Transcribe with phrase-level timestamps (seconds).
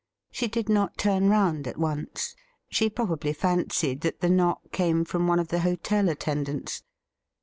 [0.31, 2.33] She did not turn round at once.
[2.69, 6.81] She probably fancied that the knock came from one of the hotel attendants.